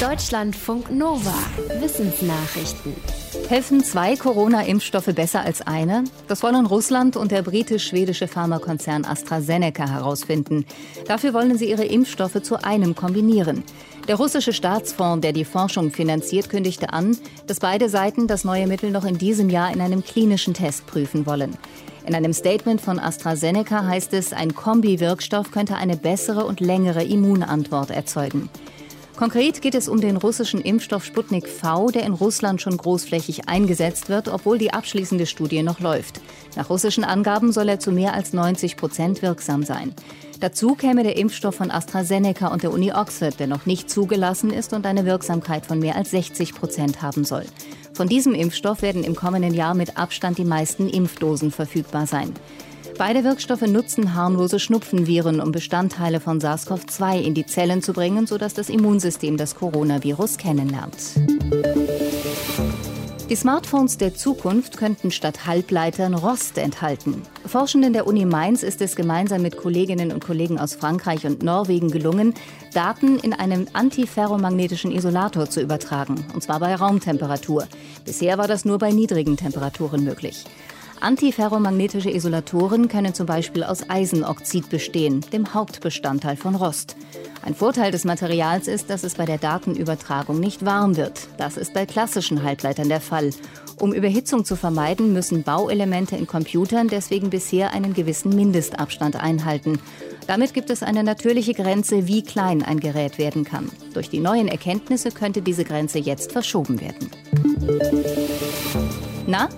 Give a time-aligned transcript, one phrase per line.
[0.00, 1.32] Deutschlandfunk Nova.
[1.80, 2.94] Wissensnachrichten.
[3.48, 6.04] Helfen zwei Corona-Impfstoffe besser als eine?
[6.28, 10.66] Das wollen Russland und der britisch-schwedische Pharmakonzern AstraZeneca herausfinden.
[11.06, 13.64] Dafür wollen sie ihre Impfstoffe zu einem kombinieren.
[14.06, 17.16] Der russische Staatsfonds, der die Forschung finanziert, kündigte an,
[17.46, 21.24] dass beide Seiten das neue Mittel noch in diesem Jahr in einem klinischen Test prüfen
[21.24, 21.56] wollen.
[22.06, 27.90] In einem Statement von AstraZeneca heißt es, ein Kombi-Wirkstoff könnte eine bessere und längere Immunantwort
[27.90, 28.50] erzeugen.
[29.16, 34.10] Konkret geht es um den russischen Impfstoff Sputnik V, der in Russland schon großflächig eingesetzt
[34.10, 36.20] wird, obwohl die abschließende Studie noch läuft.
[36.54, 39.94] Nach russischen Angaben soll er zu mehr als 90 Prozent wirksam sein.
[40.40, 44.74] Dazu käme der Impfstoff von AstraZeneca und der Uni Oxford, der noch nicht zugelassen ist
[44.74, 47.46] und eine Wirksamkeit von mehr als 60 Prozent haben soll.
[47.94, 52.34] Von diesem Impfstoff werden im kommenden Jahr mit Abstand die meisten Impfdosen verfügbar sein.
[52.98, 58.54] Beide Wirkstoffe nutzen harmlose Schnupfenviren, um Bestandteile von SARS-CoV-2 in die Zellen zu bringen, sodass
[58.54, 60.96] das Immunsystem das Coronavirus kennenlernt.
[63.28, 67.20] Die Smartphones der Zukunft könnten statt Halbleitern Rost enthalten.
[67.44, 71.90] Forschenden der Uni Mainz ist es gemeinsam mit Kolleginnen und Kollegen aus Frankreich und Norwegen
[71.90, 72.32] gelungen,
[72.72, 77.66] Daten in einem antiferromagnetischen Isolator zu übertragen, und zwar bei Raumtemperatur.
[78.06, 80.44] Bisher war das nur bei niedrigen Temperaturen möglich.
[81.00, 86.96] Antiferromagnetische Isolatoren können zum Beispiel aus Eisenoxid bestehen, dem Hauptbestandteil von Rost.
[87.42, 91.28] Ein Vorteil des Materials ist, dass es bei der Datenübertragung nicht warm wird.
[91.38, 93.30] Das ist bei klassischen Halbleitern der Fall.
[93.78, 99.78] Um Überhitzung zu vermeiden, müssen Bauelemente in Computern deswegen bisher einen gewissen Mindestabstand einhalten.
[100.26, 103.70] Damit gibt es eine natürliche Grenze, wie klein ein Gerät werden kann.
[103.94, 107.10] Durch die neuen Erkenntnisse könnte diese Grenze jetzt verschoben werden.
[109.26, 109.48] Na,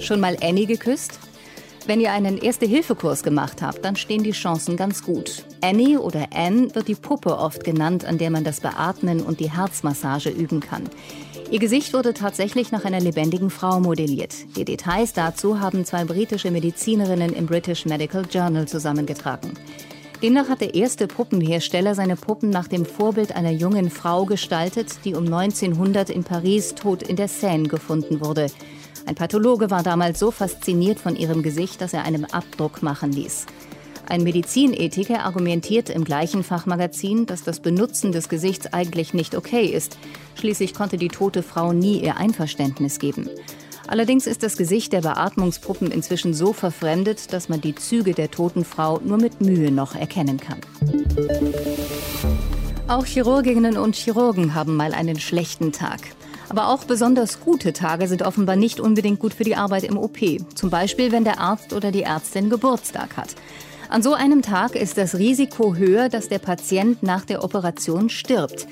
[0.00, 1.18] Schon mal Annie geküsst?
[1.86, 5.44] Wenn ihr einen Erste-Hilfe-Kurs gemacht habt, dann stehen die Chancen ganz gut.
[5.62, 9.50] Annie oder Anne wird die Puppe oft genannt, an der man das Beatmen und die
[9.50, 10.84] Herzmassage üben kann.
[11.50, 14.34] Ihr Gesicht wurde tatsächlich nach einer lebendigen Frau modelliert.
[14.56, 19.54] Die Details dazu haben zwei britische Medizinerinnen im British Medical Journal zusammengetragen.
[20.22, 25.14] Demnach hat der erste Puppenhersteller seine Puppen nach dem Vorbild einer jungen Frau gestaltet, die
[25.14, 28.48] um 1900 in Paris tot in der Seine gefunden wurde.
[29.08, 33.46] Ein Pathologe war damals so fasziniert von ihrem Gesicht, dass er einen Abdruck machen ließ.
[34.06, 39.96] Ein Medizinethiker argumentiert im gleichen Fachmagazin, dass das Benutzen des Gesichts eigentlich nicht okay ist.
[40.34, 43.30] Schließlich konnte die tote Frau nie ihr Einverständnis geben.
[43.86, 48.66] Allerdings ist das Gesicht der Beatmungspuppen inzwischen so verfremdet, dass man die Züge der toten
[48.66, 50.60] Frau nur mit Mühe noch erkennen kann.
[52.88, 56.00] Auch Chirurginnen und Chirurgen haben mal einen schlechten Tag.
[56.48, 60.18] Aber auch besonders gute Tage sind offenbar nicht unbedingt gut für die Arbeit im OP.
[60.54, 63.34] Zum Beispiel, wenn der Arzt oder die Ärztin Geburtstag hat.
[63.90, 68.66] An so einem Tag ist das Risiko höher, dass der Patient nach der Operation stirbt.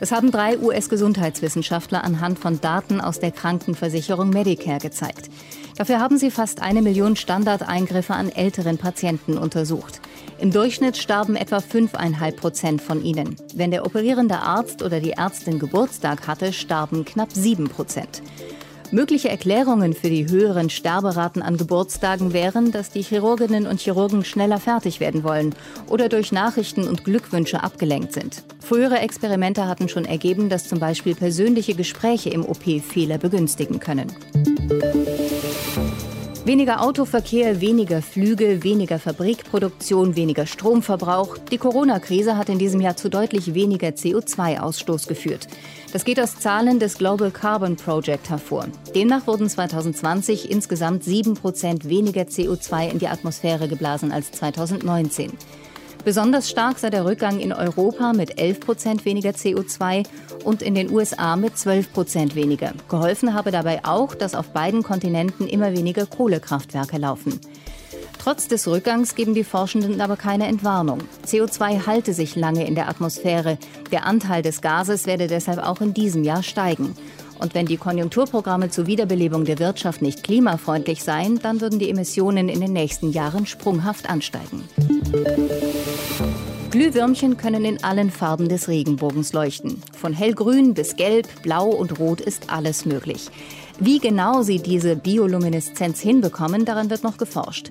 [0.00, 5.30] Das haben drei US-Gesundheitswissenschaftler anhand von Daten aus der Krankenversicherung Medicare gezeigt.
[5.76, 10.00] Dafür haben sie fast eine Million Standardeingriffe an älteren Patienten untersucht.
[10.38, 13.36] Im Durchschnitt starben etwa 5,5 Prozent von ihnen.
[13.54, 18.22] Wenn der operierende Arzt oder die Ärztin Geburtstag hatte, starben knapp 7 Prozent.
[18.92, 24.60] Mögliche Erklärungen für die höheren Sterberaten an Geburtstagen wären, dass die Chirurginnen und Chirurgen schneller
[24.60, 25.54] fertig werden wollen
[25.88, 28.42] oder durch Nachrichten und Glückwünsche abgelenkt sind.
[28.60, 34.12] Frühere Experimente hatten schon ergeben, dass zum Beispiel persönliche Gespräche im OP Fehler begünstigen können.
[36.44, 41.38] Weniger Autoverkehr, weniger Flüge, weniger Fabrikproduktion, weniger Stromverbrauch.
[41.38, 45.46] Die Corona-Krise hat in diesem Jahr zu deutlich weniger CO2-Ausstoß geführt.
[45.92, 48.66] Das geht aus Zahlen des Global Carbon Project hervor.
[48.92, 55.30] Demnach wurden 2020 insgesamt sieben Prozent weniger CO2 in die Atmosphäre geblasen als 2019.
[56.04, 60.04] Besonders stark sei der Rückgang in Europa mit 11 Prozent weniger CO2
[60.42, 62.72] und in den USA mit 12 Prozent weniger.
[62.88, 67.40] Geholfen habe dabei auch, dass auf beiden Kontinenten immer weniger Kohlekraftwerke laufen.
[68.18, 70.98] Trotz des Rückgangs geben die Forschenden aber keine Entwarnung.
[71.26, 73.58] CO2 halte sich lange in der Atmosphäre.
[73.90, 76.96] Der Anteil des Gases werde deshalb auch in diesem Jahr steigen.
[77.40, 82.48] Und wenn die Konjunkturprogramme zur Wiederbelebung der Wirtschaft nicht klimafreundlich seien, dann würden die Emissionen
[82.48, 84.62] in den nächsten Jahren sprunghaft ansteigen.
[86.72, 89.82] Glühwürmchen können in allen Farben des Regenbogens leuchten.
[89.92, 93.28] Von hellgrün bis gelb, blau und rot ist alles möglich.
[93.78, 97.70] Wie genau sie diese Biolumineszenz hinbekommen, daran wird noch geforscht.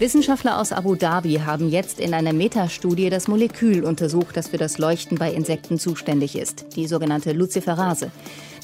[0.00, 4.78] Wissenschaftler aus Abu Dhabi haben jetzt in einer Metastudie das Molekül untersucht, das für das
[4.78, 8.10] Leuchten bei Insekten zuständig ist, die sogenannte Luciferase.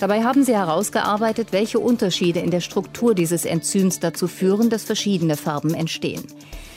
[0.00, 5.36] Dabei haben sie herausgearbeitet, welche Unterschiede in der Struktur dieses Enzyms dazu führen, dass verschiedene
[5.36, 6.24] Farben entstehen.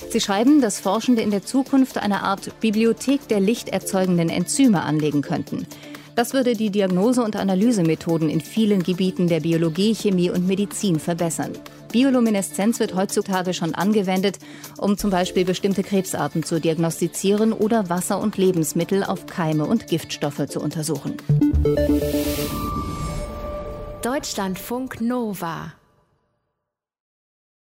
[0.10, 5.68] Sie schreiben, dass Forschende in der Zukunft eine Art Bibliothek der lichterzeugenden Enzyme anlegen könnten.
[6.16, 11.54] Das würde die Diagnose- und Analysemethoden in vielen Gebieten der Biologie, Chemie und Medizin verbessern.
[11.92, 14.40] Biolumineszenz wird heutzutage schon angewendet,
[14.78, 20.48] um zum Beispiel bestimmte Krebsarten zu diagnostizieren oder Wasser und Lebensmittel auf Keime und Giftstoffe
[20.48, 21.18] zu untersuchen.
[24.02, 25.74] Deutschlandfunk Nova